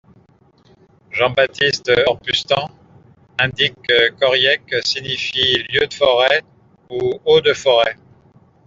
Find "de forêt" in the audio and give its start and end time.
5.85-6.41, 7.41-7.99